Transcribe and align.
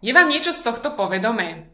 Je 0.00 0.16
vám 0.16 0.32
niečo 0.32 0.56
z 0.56 0.64
tohto 0.64 0.96
povedomé? 0.96 1.68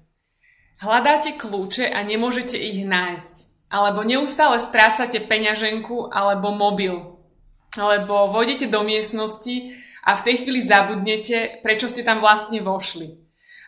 Hľadáte 0.83 1.39
kľúče 1.39 1.87
a 1.95 2.03
nemôžete 2.03 2.59
ich 2.59 2.83
nájsť. 2.83 3.35
Alebo 3.71 4.03
neustále 4.03 4.59
strácate 4.59 5.23
peňaženku 5.23 6.11
alebo 6.11 6.51
mobil. 6.51 7.23
Alebo 7.79 8.27
vojdete 8.35 8.67
do 8.67 8.83
miestnosti 8.83 9.79
a 10.03 10.19
v 10.19 10.25
tej 10.27 10.43
chvíli 10.43 10.59
zabudnete, 10.59 11.63
prečo 11.63 11.87
ste 11.87 12.03
tam 12.03 12.19
vlastne 12.19 12.59
vošli. 12.67 13.15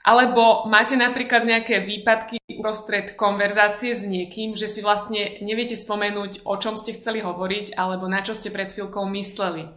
Alebo 0.03 0.67
máte 0.67 0.99
napríklad 0.99 1.47
nejaké 1.47 1.79
výpadky 1.79 2.43
uprostred 2.59 3.15
konverzácie 3.15 3.95
s 3.95 4.03
niekým, 4.03 4.59
že 4.59 4.67
si 4.67 4.83
vlastne 4.83 5.39
neviete 5.39 5.79
spomenúť, 5.79 6.43
o 6.43 6.55
čom 6.59 6.75
ste 6.75 6.99
chceli 6.99 7.23
hovoriť, 7.23 7.79
alebo 7.79 8.11
na 8.11 8.27
čo 8.27 8.35
ste 8.35 8.51
pred 8.51 8.75
chvíľkou 8.75 9.07
mysleli. 9.15 9.71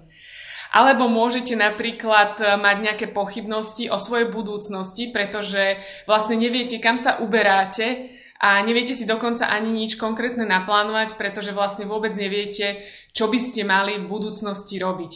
Alebo 0.72 1.12
môžete 1.12 1.60
napríklad 1.60 2.40
e, 2.40 2.56
mať 2.56 2.78
nejaké 2.80 3.06
pochybnosti 3.12 3.92
o 3.92 4.00
svojej 4.00 4.32
budúcnosti, 4.32 5.12
pretože 5.12 5.76
vlastne 6.08 6.40
neviete, 6.40 6.80
kam 6.80 6.96
sa 6.96 7.20
uberáte 7.20 8.08
a 8.40 8.63
neviete 8.63 8.96
si 8.96 9.04
dokonca 9.04 9.52
ani 9.52 9.68
nič 9.68 10.00
konkrétne 10.00 10.48
naplánovať, 10.48 11.20
pretože 11.20 11.52
vlastne 11.52 11.86
vôbec 11.91 12.16
neviete, 12.16 12.80
čo 13.12 13.28
by 13.28 13.38
ste 13.38 13.68
mali 13.68 14.00
v 14.00 14.08
budúcnosti 14.08 14.80
robiť. 14.80 15.13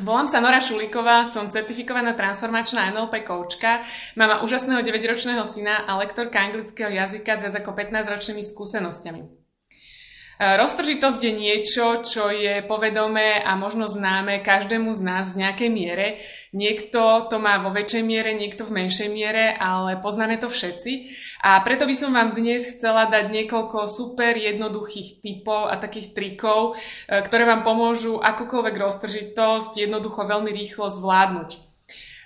Volám 0.00 0.28
sa 0.28 0.40
Nora 0.40 0.60
Šuliková, 0.60 1.28
som 1.28 1.52
certifikovaná 1.52 2.16
transformačná 2.16 2.92
NLP 2.96 3.28
koučka, 3.28 3.84
mama 4.16 4.40
úžasného 4.40 4.80
9-ročného 4.80 5.44
syna 5.44 5.84
a 5.84 6.00
lektorka 6.00 6.40
anglického 6.40 6.88
jazyka 6.88 7.36
s 7.36 7.44
viac 7.44 7.56
ako 7.60 7.76
15-ročnými 7.76 8.40
skúsenostiami. 8.40 9.41
E, 10.42 10.58
roztržitosť 10.58 11.20
je 11.22 11.32
niečo, 11.38 12.02
čo 12.02 12.26
je 12.34 12.66
povedomé 12.66 13.38
a 13.46 13.54
možno 13.54 13.86
známe 13.86 14.42
každému 14.42 14.90
z 14.90 15.00
nás 15.06 15.24
v 15.30 15.46
nejakej 15.46 15.70
miere. 15.70 16.06
Niekto 16.50 17.30
to 17.30 17.38
má 17.38 17.62
vo 17.62 17.70
väčšej 17.70 18.02
miere, 18.02 18.34
niekto 18.34 18.66
v 18.66 18.82
menšej 18.82 19.06
miere, 19.14 19.54
ale 19.54 20.02
poznáme 20.02 20.42
to 20.42 20.50
všetci. 20.50 21.14
A 21.46 21.62
preto 21.62 21.86
by 21.86 21.94
som 21.94 22.10
vám 22.10 22.34
dnes 22.34 22.74
chcela 22.74 23.06
dať 23.06 23.30
niekoľko 23.30 23.86
super 23.86 24.34
jednoduchých 24.34 25.22
typov 25.22 25.70
a 25.70 25.78
takých 25.78 26.10
trikov, 26.10 26.74
e, 26.74 27.22
ktoré 27.22 27.46
vám 27.46 27.62
pomôžu 27.62 28.18
akúkoľvek 28.18 28.74
roztržitosť 28.74 29.78
jednoducho 29.78 30.26
veľmi 30.26 30.50
rýchlo 30.50 30.90
zvládnuť. 30.90 31.71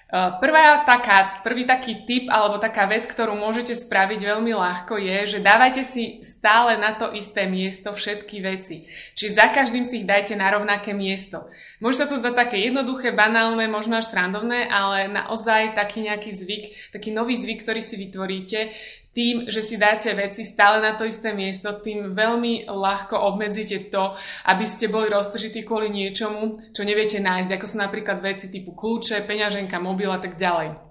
Prvá 0.07 0.87
taká, 0.87 1.43
prvý 1.43 1.67
taký 1.67 2.07
tip 2.07 2.31
alebo 2.31 2.63
taká 2.63 2.87
vec, 2.87 3.03
ktorú 3.11 3.35
môžete 3.35 3.75
spraviť 3.75 4.23
veľmi 4.23 4.55
ľahko 4.55 5.03
je, 5.03 5.35
že 5.35 5.39
dávajte 5.43 5.83
si 5.83 6.23
stále 6.23 6.79
na 6.79 6.95
to 6.95 7.11
isté 7.11 7.51
miesto 7.51 7.91
všetky 7.91 8.39
veci. 8.39 8.87
Čiže 9.19 9.35
za 9.35 9.51
každým 9.51 9.83
si 9.83 10.03
ich 10.03 10.07
dajte 10.07 10.39
na 10.39 10.55
rovnaké 10.55 10.95
miesto. 10.95 11.51
Môže 11.83 11.99
sa 11.99 12.07
to 12.07 12.23
zdať 12.23 12.39
také 12.39 12.63
jednoduché, 12.63 13.11
banálne, 13.11 13.67
možno 13.67 13.99
až 13.99 14.15
srandovné, 14.15 14.71
ale 14.71 15.11
naozaj 15.11 15.75
taký 15.75 16.07
nejaký 16.07 16.31
zvyk, 16.31 16.65
taký 16.95 17.11
nový 17.11 17.35
zvyk, 17.35 17.67
ktorý 17.67 17.83
si 17.83 17.99
vytvoríte, 17.99 18.71
tým, 19.17 19.49
že 19.49 19.65
si 19.65 19.81
dáte 19.81 20.13
veci 20.13 20.45
stále 20.45 20.85
na 20.85 20.93
to 20.93 21.09
isté 21.09 21.33
miesto, 21.33 21.81
tým 21.81 22.13
veľmi 22.13 22.69
ľahko 22.69 23.17
obmedzíte 23.33 23.89
to, 23.89 24.13
aby 24.45 24.69
ste 24.69 24.93
boli 24.93 25.09
roztržití 25.09 25.65
kvôli 25.65 25.89
niečomu, 25.89 26.61
čo 26.77 26.85
neviete 26.85 27.17
nájsť, 27.25 27.57
ako 27.57 27.65
sú 27.65 27.77
napríklad 27.81 28.21
veci 28.21 28.53
typu 28.53 28.77
kľúče, 28.77 29.25
peňaženka, 29.25 29.81
mobil 29.81 30.13
a 30.13 30.21
tak 30.21 30.37
ďalej. 30.37 30.86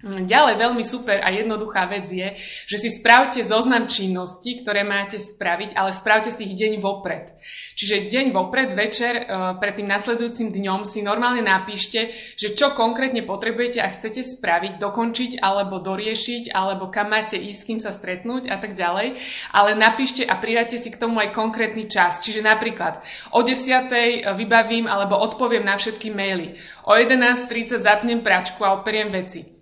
Ďalej 0.00 0.56
veľmi 0.56 0.80
super 0.80 1.20
a 1.20 1.28
jednoduchá 1.28 1.84
vec 1.84 2.08
je, 2.08 2.32
že 2.64 2.76
si 2.80 2.88
spravte 2.88 3.44
zoznam 3.44 3.84
činností, 3.84 4.64
ktoré 4.64 4.80
máte 4.80 5.20
spraviť, 5.20 5.76
ale 5.76 5.92
spravte 5.92 6.32
si 6.32 6.48
ich 6.48 6.56
deň 6.56 6.80
vopred. 6.80 7.28
Čiže 7.76 8.08
deň 8.08 8.32
vopred, 8.32 8.72
večer, 8.72 9.12
e, 9.20 9.24
pred 9.60 9.76
tým 9.76 9.84
nasledujúcim 9.92 10.56
dňom 10.56 10.88
si 10.88 11.04
normálne 11.04 11.44
napíšte, 11.44 12.08
že 12.32 12.56
čo 12.56 12.72
konkrétne 12.72 13.28
potrebujete 13.28 13.84
a 13.84 13.92
chcete 13.92 14.24
spraviť, 14.24 14.80
dokončiť 14.80 15.44
alebo 15.44 15.84
doriešiť, 15.84 16.48
alebo 16.48 16.88
kam 16.88 17.12
máte 17.12 17.36
ísť, 17.36 17.60
kým 17.68 17.80
sa 17.84 17.92
stretnúť 17.92 18.48
a 18.48 18.56
tak 18.56 18.72
ďalej. 18.72 19.20
Ale 19.52 19.76
napíšte 19.76 20.24
a 20.24 20.40
pridajte 20.40 20.80
si 20.80 20.88
k 20.88 20.96
tomu 20.96 21.20
aj 21.20 21.36
konkrétny 21.36 21.84
čas. 21.84 22.24
Čiže 22.24 22.40
napríklad 22.40 23.04
o 23.36 23.44
10. 23.44 24.24
vybavím 24.32 24.88
alebo 24.88 25.20
odpoviem 25.20 25.68
na 25.68 25.76
všetky 25.76 26.08
maily. 26.08 26.56
O 26.88 26.96
11.30 26.96 27.84
zapnem 27.84 28.24
pračku 28.24 28.64
a 28.64 28.72
operiem 28.80 29.12
veci. 29.12 29.59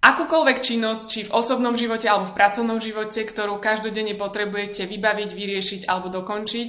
Akúkoľvek 0.00 0.64
činnosť, 0.64 1.02
či 1.12 1.20
v 1.28 1.34
osobnom 1.36 1.76
živote 1.76 2.08
alebo 2.08 2.32
v 2.32 2.36
pracovnom 2.40 2.80
živote, 2.80 3.20
ktorú 3.20 3.60
každodenne 3.60 4.16
potrebujete 4.16 4.88
vybaviť, 4.88 5.30
vyriešiť 5.36 5.80
alebo 5.92 6.08
dokončiť, 6.08 6.68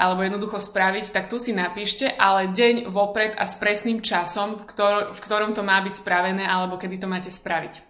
alebo 0.00 0.24
jednoducho 0.24 0.56
spraviť, 0.56 1.12
tak 1.12 1.28
tu 1.28 1.36
si 1.36 1.52
napíšte, 1.52 2.08
ale 2.16 2.48
deň 2.48 2.88
vopred 2.88 3.36
a 3.36 3.44
s 3.44 3.60
presným 3.60 4.00
časom, 4.00 4.56
v, 4.56 4.64
ktor- 4.72 5.12
v 5.12 5.20
ktorom 5.20 5.52
to 5.52 5.60
má 5.60 5.84
byť 5.84 6.00
spravené 6.00 6.48
alebo 6.48 6.80
kedy 6.80 6.96
to 6.96 7.12
máte 7.12 7.28
spraviť. 7.28 7.84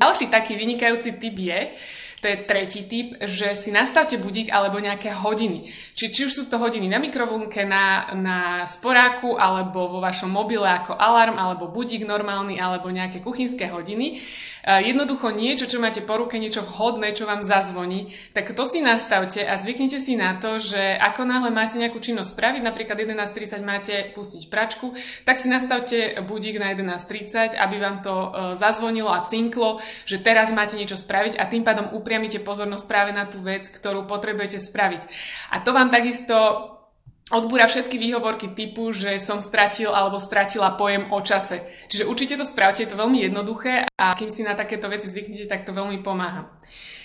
Ďalší 0.00 0.32
taký 0.32 0.56
vynikajúci 0.56 1.20
tip 1.20 1.36
je, 1.36 1.76
to 2.20 2.28
je 2.28 2.36
tretí 2.44 2.84
typ, 2.84 3.16
že 3.24 3.56
si 3.56 3.72
nastavte 3.72 4.20
budík 4.20 4.52
alebo 4.52 4.76
nejaké 4.76 5.08
hodiny. 5.08 5.72
Či, 5.96 6.12
či 6.12 6.20
už 6.28 6.32
sú 6.32 6.44
to 6.52 6.60
hodiny 6.60 6.84
na 6.84 7.00
mikrovlnke, 7.00 7.64
na, 7.64 8.12
na 8.12 8.38
sporáku, 8.68 9.40
alebo 9.40 9.88
vo 9.88 10.04
vašom 10.04 10.28
mobile 10.28 10.68
ako 10.68 11.00
alarm, 11.00 11.40
alebo 11.40 11.72
budík 11.72 12.04
normálny, 12.04 12.60
alebo 12.60 12.92
nejaké 12.92 13.24
kuchynské 13.24 13.72
hodiny. 13.72 14.20
Jednoducho 14.64 15.32
niečo, 15.32 15.64
čo 15.64 15.80
máte 15.80 16.04
po 16.04 16.20
ruke, 16.20 16.36
niečo 16.36 16.60
vhodné, 16.60 17.16
čo 17.16 17.24
vám 17.24 17.40
zazvoní, 17.40 18.12
tak 18.36 18.52
to 18.52 18.64
si 18.68 18.84
nastavte 18.84 19.40
a 19.40 19.56
zvyknite 19.56 19.96
si 19.96 20.20
na 20.20 20.36
to, 20.36 20.60
že 20.60 20.80
ako 21.00 21.24
náhle 21.24 21.48
máte 21.48 21.80
nejakú 21.80 21.96
činnosť 21.96 22.36
spraviť, 22.36 22.62
napríklad 22.64 23.00
11.30 23.00 23.64
máte 23.64 23.94
pustiť 24.12 24.52
pračku, 24.52 24.92
tak 25.24 25.40
si 25.40 25.48
nastavte 25.48 26.20
budík 26.28 26.60
na 26.60 26.76
11.30, 26.76 27.56
aby 27.56 27.76
vám 27.80 28.04
to 28.04 28.14
e, 28.14 28.28
zazvonilo 28.56 29.08
a 29.08 29.24
cinklo, 29.24 29.80
že 30.04 30.20
teraz 30.20 30.52
máte 30.52 30.76
niečo 30.76 31.00
spraviť 31.00 31.40
a 31.40 31.48
tým 31.48 31.64
pádom 31.64 31.96
upriamite 31.96 32.40
pozornosť 32.44 32.84
práve 32.84 33.10
na 33.16 33.24
tú 33.24 33.40
vec, 33.40 33.64
ktorú 33.68 34.04
potrebujete 34.04 34.60
spraviť. 34.60 35.02
A 35.56 35.64
to 35.64 35.72
vám 35.72 35.88
takisto 35.88 36.36
odbúra 37.30 37.70
všetky 37.70 37.96
výhovorky 37.96 38.50
typu, 38.52 38.90
že 38.90 39.16
som 39.22 39.38
stratil 39.38 39.94
alebo 39.94 40.18
stratila 40.18 40.74
pojem 40.74 41.08
o 41.14 41.22
čase. 41.22 41.62
Čiže 41.86 42.10
určite 42.10 42.34
to 42.36 42.46
spravte, 42.46 42.82
je 42.82 42.90
to 42.90 42.98
veľmi 42.98 43.22
jednoduché 43.22 43.86
a 43.94 44.14
kým 44.18 44.30
si 44.30 44.42
na 44.42 44.58
takéto 44.58 44.90
veci 44.90 45.06
zvyknete, 45.06 45.46
tak 45.46 45.62
to 45.62 45.70
veľmi 45.70 46.02
pomáha. 46.02 46.50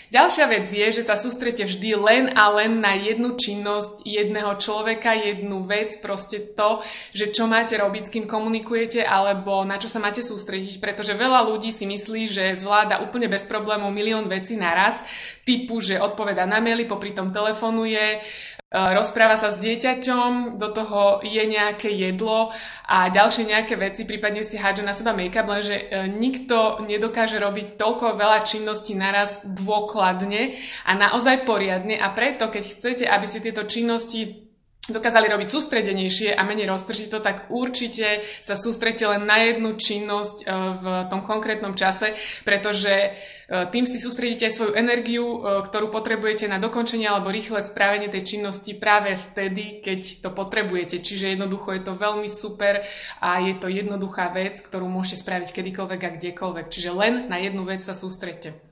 Ďalšia 0.06 0.46
vec 0.48 0.70
je, 0.70 0.86
že 0.96 1.02
sa 1.02 1.18
sústrete 1.18 1.66
vždy 1.66 1.92
len 1.98 2.24
a 2.38 2.54
len 2.54 2.78
na 2.78 2.94
jednu 2.94 3.34
činnosť 3.36 4.06
jedného 4.06 4.54
človeka, 4.62 5.18
jednu 5.18 5.66
vec, 5.66 5.98
proste 5.98 6.54
to, 6.54 6.86
že 7.12 7.34
čo 7.34 7.50
máte 7.50 7.74
robiť, 7.74 8.04
s 8.06 8.14
kým 8.14 8.26
komunikujete 8.30 9.02
alebo 9.02 9.66
na 9.66 9.82
čo 9.82 9.90
sa 9.90 9.98
máte 9.98 10.22
sústrediť, 10.22 10.78
pretože 10.78 11.18
veľa 11.18 11.50
ľudí 11.50 11.74
si 11.74 11.90
myslí, 11.90 12.30
že 12.30 12.54
zvláda 12.54 13.02
úplne 13.02 13.28
bez 13.28 13.50
problémov 13.50 13.90
milión 13.90 14.30
vecí 14.30 14.54
naraz, 14.56 15.04
typu, 15.42 15.82
že 15.82 15.98
odpoveda 15.98 16.46
na 16.46 16.62
maily, 16.62 16.86
popri 16.86 17.10
tom 17.10 17.34
telefonuje, 17.34 18.22
E, 18.55 18.55
rozpráva 18.74 19.38
sa 19.38 19.54
s 19.54 19.62
dieťaťom, 19.62 20.58
do 20.58 20.68
toho 20.74 21.22
je 21.22 21.44
nejaké 21.46 21.94
jedlo 21.94 22.50
a 22.90 23.14
ďalšie 23.14 23.46
nejaké 23.46 23.78
veci, 23.78 24.10
prípadne 24.10 24.42
si 24.42 24.58
hádže 24.58 24.84
na 24.84 24.94
seba 24.94 25.14
make-up, 25.14 25.46
lenže 25.46 25.78
e, 25.78 25.86
nikto 26.10 26.82
nedokáže 26.84 27.38
robiť 27.38 27.78
toľko 27.78 28.18
veľa 28.18 28.42
činností 28.44 28.98
naraz 28.98 29.46
dôkladne 29.46 30.58
a 30.86 30.92
naozaj 30.98 31.46
poriadne. 31.46 31.96
A 31.98 32.10
preto, 32.12 32.50
keď 32.50 32.64
chcete, 32.66 33.06
aby 33.06 33.26
ste 33.30 33.46
tieto 33.46 33.64
činnosti 33.70 34.45
dokázali 34.90 35.30
robiť 35.30 35.50
sústredenejšie 35.50 36.38
a 36.38 36.42
menej 36.46 36.70
roztržito, 36.70 37.24
tak 37.24 37.50
určite 37.50 38.22
sa 38.42 38.54
sústrete 38.54 39.06
len 39.10 39.26
na 39.26 39.42
jednu 39.42 39.74
činnosť 39.74 40.38
e, 40.42 40.46
v 40.78 40.86
tom 41.10 41.22
konkrétnom 41.26 41.74
čase, 41.74 42.14
pretože 42.46 43.14
E, 43.46 43.70
tým 43.70 43.86
si 43.86 44.02
sústredíte 44.02 44.50
aj 44.50 44.58
svoju 44.58 44.74
energiu, 44.74 45.22
e, 45.22 45.62
ktorú 45.62 45.94
potrebujete 45.94 46.50
na 46.50 46.58
dokončenie 46.58 47.06
alebo 47.06 47.30
rýchle 47.30 47.62
správenie 47.62 48.10
tej 48.10 48.38
činnosti 48.38 48.74
práve 48.74 49.14
vtedy, 49.14 49.86
keď 49.86 50.26
to 50.26 50.30
potrebujete. 50.34 50.98
Čiže 50.98 51.38
jednoducho 51.38 51.78
je 51.78 51.82
to 51.86 51.94
veľmi 51.94 52.26
super 52.26 52.82
a 53.22 53.30
je 53.46 53.54
to 53.62 53.70
jednoduchá 53.70 54.34
vec, 54.34 54.58
ktorú 54.58 54.90
môžete 54.90 55.22
spraviť 55.22 55.50
kedykoľvek 55.62 56.02
a 56.02 56.14
kdekoľvek. 56.18 56.66
Čiže 56.74 56.90
len 56.90 57.14
na 57.30 57.38
jednu 57.38 57.62
vec 57.70 57.86
sa 57.86 57.94
sústredte. 57.94 58.65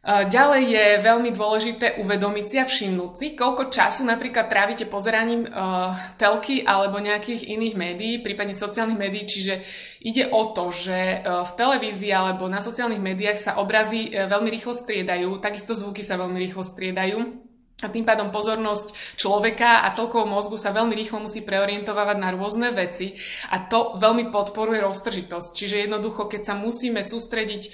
Ďalej 0.00 0.62
je 0.64 0.86
veľmi 1.04 1.28
dôležité 1.28 2.00
uvedomiť 2.00 2.44
si 2.48 2.56
a 2.56 2.64
všimnúť 2.64 3.12
si, 3.20 3.26
koľko 3.36 3.68
času 3.68 4.08
napríklad 4.08 4.48
trávite 4.48 4.88
pozeraním 4.88 5.44
uh, 5.44 5.92
telky 6.16 6.64
alebo 6.64 6.96
nejakých 6.96 7.52
iných 7.52 7.76
médií, 7.76 8.24
prípadne 8.24 8.56
sociálnych 8.56 8.96
médií, 8.96 9.28
čiže 9.28 9.60
ide 10.00 10.32
o 10.32 10.56
to, 10.56 10.72
že 10.72 11.20
uh, 11.20 11.44
v 11.44 11.52
televízii 11.52 12.16
alebo 12.16 12.48
na 12.48 12.64
sociálnych 12.64 12.96
médiách 12.96 13.36
sa 13.36 13.52
obrazy 13.60 14.08
uh, 14.08 14.24
veľmi 14.24 14.48
rýchlo 14.48 14.72
striedajú, 14.72 15.36
takisto 15.36 15.76
zvuky 15.76 16.00
sa 16.00 16.16
veľmi 16.16 16.48
rýchlo 16.48 16.64
striedajú 16.64 17.49
a 17.80 17.88
tým 17.88 18.04
pádom 18.04 18.28
pozornosť 18.28 19.16
človeka 19.16 19.84
a 19.84 19.92
celkovo 19.96 20.28
mozgu 20.28 20.60
sa 20.60 20.76
veľmi 20.76 20.92
rýchlo 20.92 21.24
musí 21.24 21.40
preorientovať 21.40 22.16
na 22.20 22.28
rôzne 22.36 22.68
veci 22.76 23.16
a 23.52 23.64
to 23.64 23.96
veľmi 23.96 24.28
podporuje 24.28 24.84
roztržitosť. 24.84 25.48
Čiže 25.56 25.88
jednoducho, 25.88 26.28
keď 26.28 26.52
sa 26.52 26.54
musíme 26.56 27.00
sústrediť 27.00 27.62
uh, 27.66 27.72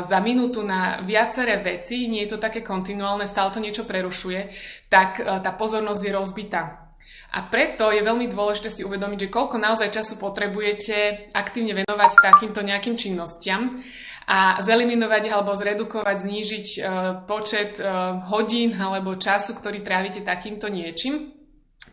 za 0.00 0.18
minútu 0.24 0.64
na 0.64 1.04
viaceré 1.04 1.60
veci, 1.60 2.08
nie 2.08 2.24
je 2.24 2.36
to 2.36 2.38
také 2.40 2.64
kontinuálne, 2.64 3.28
stále 3.28 3.52
to 3.52 3.60
niečo 3.60 3.84
prerušuje, 3.84 4.48
tak 4.88 5.20
uh, 5.20 5.44
tá 5.44 5.52
pozornosť 5.52 6.02
je 6.02 6.12
rozbitá. 6.12 6.62
A 7.34 7.42
preto 7.50 7.90
je 7.90 7.98
veľmi 7.98 8.30
dôležité 8.30 8.70
si 8.70 8.86
uvedomiť, 8.86 9.26
že 9.26 9.32
koľko 9.34 9.58
naozaj 9.58 9.90
času 9.90 10.22
potrebujete 10.22 11.28
aktívne 11.34 11.74
venovať 11.82 12.22
takýmto 12.22 12.62
nejakým 12.62 12.94
činnostiam 12.94 13.74
a 14.24 14.58
zeliminovať 14.60 15.28
alebo 15.28 15.52
zredukovať, 15.52 16.16
znížiť 16.16 16.66
uh, 16.66 16.84
počet 17.28 17.78
uh, 17.80 18.24
hodín 18.32 18.72
alebo 18.76 19.20
času, 19.20 19.56
ktorý 19.56 19.84
trávite 19.84 20.24
takýmto 20.24 20.72
niečím 20.72 21.34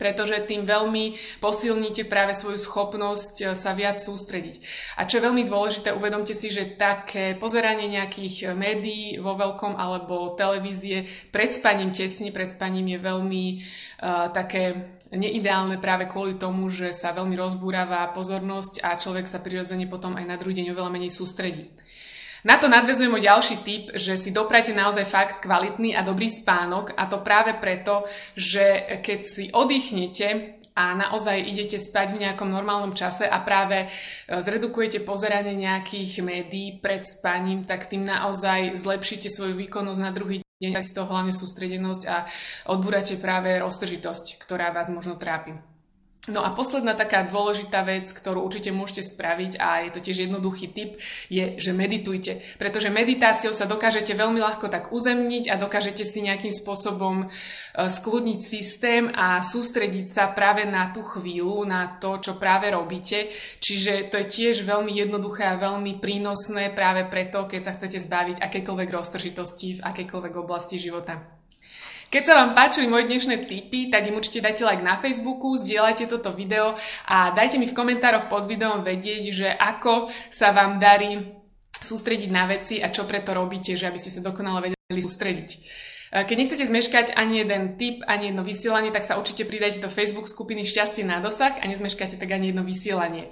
pretože 0.01 0.49
tým 0.49 0.65
veľmi 0.65 1.13
posilníte 1.37 2.09
práve 2.09 2.33
svoju 2.33 2.57
schopnosť 2.57 3.35
e, 3.37 3.45
sa 3.53 3.77
viac 3.77 4.01
sústrediť. 4.01 4.65
A 4.97 5.05
čo 5.05 5.21
je 5.21 5.25
veľmi 5.29 5.45
dôležité, 5.45 5.93
uvedomte 5.93 6.33
si, 6.33 6.49
že 6.49 6.73
také 6.73 7.37
pozeranie 7.37 7.85
nejakých 7.85 8.57
médií 8.57 9.21
vo 9.21 9.37
veľkom 9.37 9.77
alebo 9.77 10.33
televízie 10.33 11.05
pred 11.29 11.53
spaním, 11.53 11.93
tesne 11.93 12.33
pred 12.33 12.49
spaním 12.49 12.97
je 12.97 12.99
veľmi 12.99 13.45
uh, 14.01 14.33
také 14.33 14.89
neideálne 15.13 15.77
práve 15.77 16.09
kvôli 16.09 16.39
tomu, 16.39 16.73
že 16.73 16.89
sa 16.95 17.13
veľmi 17.13 17.37
rozbúrava 17.37 18.09
pozornosť 18.15 18.81
a 18.81 18.97
človek 18.97 19.29
sa 19.29 19.43
prirodzene 19.43 19.85
potom 19.85 20.17
aj 20.17 20.25
na 20.25 20.39
druhý 20.39 20.57
deň 20.57 20.73
oveľa 20.73 20.89
menej 20.89 21.13
sústredí. 21.13 21.69
Na 22.41 22.57
to 22.57 22.65
nadvezujem 22.65 23.13
môj 23.13 23.29
ďalší 23.29 23.55
tip, 23.61 23.83
že 23.93 24.17
si 24.17 24.33
doprajte 24.33 24.73
naozaj 24.73 25.05
fakt 25.05 25.45
kvalitný 25.45 25.93
a 25.93 26.01
dobrý 26.01 26.25
spánok 26.25 26.97
a 26.97 27.05
to 27.05 27.21
práve 27.21 27.53
preto, 27.61 28.01
že 28.33 28.97
keď 29.05 29.19
si 29.21 29.43
oddychnete 29.53 30.57
a 30.73 30.97
naozaj 30.97 31.37
idete 31.37 31.77
spať 31.77 32.17
v 32.17 32.21
nejakom 32.25 32.49
normálnom 32.49 32.97
čase 32.97 33.29
a 33.29 33.37
práve 33.45 33.85
e, 33.85 33.87
zredukujete 34.41 35.05
pozeranie 35.05 35.53
nejakých 35.53 36.25
médií 36.25 36.81
pred 36.81 37.05
spaním, 37.05 37.61
tak 37.61 37.85
tým 37.85 38.07
naozaj 38.07 38.73
zlepšíte 38.73 39.29
svoju 39.29 39.53
výkonnosť 39.61 40.01
na 40.01 40.09
druhý 40.09 40.41
deň, 40.63 40.71
tak 40.73 40.85
si 40.87 40.97
to 40.97 41.05
hlavne 41.05 41.35
sústredenosť 41.35 42.03
a 42.09 42.25
odbúrate 42.73 43.21
práve 43.21 43.53
roztržitosť, 43.61 44.41
ktorá 44.41 44.73
vás 44.73 44.89
možno 44.89 45.19
trápi. 45.19 45.70
No 46.29 46.45
a 46.45 46.53
posledná 46.53 46.93
taká 46.93 47.25
dôležitá 47.25 47.81
vec, 47.81 48.05
ktorú 48.13 48.45
určite 48.45 48.69
môžete 48.69 49.09
spraviť 49.09 49.57
a 49.57 49.81
je 49.81 49.89
to 49.89 50.05
tiež 50.05 50.29
jednoduchý 50.29 50.69
tip, 50.69 51.01
je, 51.33 51.57
že 51.57 51.73
meditujte. 51.73 52.37
Pretože 52.61 52.93
meditáciou 52.93 53.57
sa 53.57 53.65
dokážete 53.65 54.13
veľmi 54.13 54.37
ľahko 54.37 54.69
tak 54.69 54.93
uzemniť 54.93 55.49
a 55.49 55.57
dokážete 55.57 56.05
si 56.05 56.21
nejakým 56.21 56.53
spôsobom 56.53 57.25
e, 57.25 57.27
skľudniť 57.89 58.37
systém 58.37 59.09
a 59.09 59.41
sústrediť 59.41 60.13
sa 60.13 60.29
práve 60.29 60.61
na 60.69 60.93
tú 60.93 61.01
chvíľu, 61.01 61.65
na 61.65 61.97
to, 61.97 62.21
čo 62.21 62.37
práve 62.37 62.69
robíte. 62.69 63.25
Čiže 63.57 64.13
to 64.13 64.21
je 64.21 64.29
tiež 64.29 64.61
veľmi 64.61 64.93
jednoduché 64.93 65.49
a 65.49 65.57
veľmi 65.57 65.97
prínosné 65.97 66.69
práve 66.77 67.01
preto, 67.09 67.49
keď 67.49 67.61
sa 67.65 67.73
chcete 67.73 67.97
zbaviť 67.97 68.37
akékoľvek 68.45 68.89
roztržitosti 68.93 69.81
v 69.81 69.83
akékoľvek 69.89 70.37
oblasti 70.37 70.77
života. 70.77 71.40
Keď 72.11 72.23
sa 72.27 72.43
vám 72.43 72.51
páčili 72.51 72.91
moje 72.91 73.07
dnešné 73.07 73.47
tipy, 73.47 73.87
tak 73.87 74.03
im 74.03 74.19
určite 74.19 74.43
dajte 74.43 74.67
like 74.67 74.83
na 74.83 74.99
Facebooku, 74.99 75.55
zdieľajte 75.55 76.11
toto 76.11 76.35
video 76.35 76.75
a 77.07 77.31
dajte 77.31 77.55
mi 77.55 77.71
v 77.71 77.71
komentároch 77.71 78.27
pod 78.27 78.51
videom 78.51 78.83
vedieť, 78.83 79.23
že 79.31 79.47
ako 79.47 80.11
sa 80.27 80.51
vám 80.51 80.75
darí 80.75 81.23
sústrediť 81.71 82.27
na 82.27 82.51
veci 82.51 82.83
a 82.83 82.91
čo 82.91 83.07
preto 83.07 83.31
robíte, 83.31 83.79
že 83.79 83.87
aby 83.87 83.95
ste 83.95 84.11
sa 84.11 84.27
dokonale 84.27 84.75
vedeli 84.75 84.99
sústrediť. 84.99 85.49
Keď 86.11 86.35
nechcete 86.35 86.67
zmeškať 86.67 87.15
ani 87.15 87.39
jeden 87.39 87.79
tip, 87.79 88.03
ani 88.03 88.35
jedno 88.35 88.43
vysielanie, 88.43 88.91
tak 88.91 89.07
sa 89.07 89.15
určite 89.15 89.47
pridajte 89.47 89.79
do 89.79 89.87
Facebook 89.87 90.27
skupiny 90.27 90.67
Šťastie 90.67 91.07
na 91.07 91.23
dosah 91.23 91.55
a 91.55 91.63
nezmeškáte 91.63 92.19
tak 92.19 92.35
ani 92.35 92.51
jedno 92.51 92.67
vysielanie. 92.67 93.31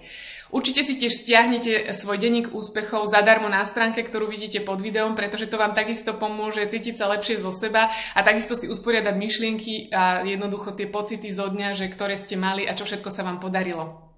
Určite 0.50 0.82
si 0.82 0.96
tiež 0.98 1.14
stiahnete 1.14 1.94
svoj 1.94 2.18
denník 2.18 2.56
úspechov 2.56 3.06
zadarmo 3.06 3.52
na 3.52 3.62
stránke, 3.68 4.02
ktorú 4.02 4.32
vidíte 4.32 4.66
pod 4.66 4.82
videom, 4.82 5.14
pretože 5.14 5.46
to 5.46 5.62
vám 5.62 5.78
takisto 5.78 6.18
pomôže 6.18 6.66
cítiť 6.66 6.98
sa 6.98 7.12
lepšie 7.12 7.38
zo 7.38 7.54
seba 7.54 7.92
a 8.18 8.20
takisto 8.26 8.58
si 8.58 8.66
usporiadať 8.66 9.14
myšlienky 9.14 9.94
a 9.94 10.26
jednoducho 10.26 10.74
tie 10.74 10.90
pocity 10.90 11.30
zo 11.30 11.52
dňa, 11.52 11.78
že 11.78 11.86
ktoré 11.92 12.18
ste 12.18 12.40
mali 12.40 12.66
a 12.66 12.74
čo 12.74 12.88
všetko 12.88 13.14
sa 13.14 13.22
vám 13.22 13.38
podarilo. 13.38 14.09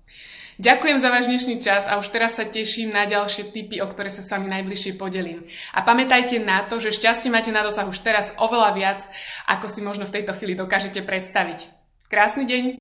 Ďakujem 0.60 0.98
za 1.00 1.08
váš 1.08 1.32
dnešný 1.32 1.64
čas 1.64 1.88
a 1.88 1.96
už 1.96 2.12
teraz 2.12 2.36
sa 2.36 2.44
teším 2.44 2.92
na 2.92 3.08
ďalšie 3.08 3.56
tipy, 3.56 3.80
o 3.80 3.88
ktoré 3.88 4.12
sa 4.12 4.20
s 4.20 4.32
vami 4.36 4.52
najbližšie 4.52 5.00
podelím. 5.00 5.48
A 5.72 5.80
pamätajte 5.80 6.44
na 6.44 6.68
to, 6.68 6.76
že 6.76 6.92
šťastie 6.92 7.32
máte 7.32 7.56
na 7.56 7.64
dosah 7.64 7.88
už 7.88 8.04
teraz 8.04 8.36
oveľa 8.36 8.76
viac, 8.76 9.00
ako 9.48 9.72
si 9.72 9.80
možno 9.80 10.04
v 10.04 10.20
tejto 10.20 10.36
chvíli 10.36 10.60
dokážete 10.60 11.08
predstaviť. 11.08 11.72
Krásny 12.12 12.44
deň! 12.44 12.76